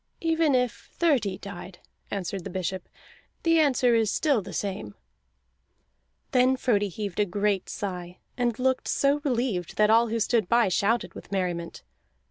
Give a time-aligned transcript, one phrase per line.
[0.21, 1.77] "Even if thirty died,"
[2.09, 2.89] answered the bishop,
[3.43, 4.95] "the answer is still the same."
[6.31, 10.69] Then Frodi heaved a great sigh, and looked so relieved that all who stood by
[10.69, 11.83] shouted with merriment.